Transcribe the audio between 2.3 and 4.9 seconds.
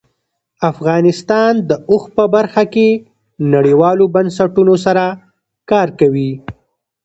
برخه کې نړیوالو بنسټونو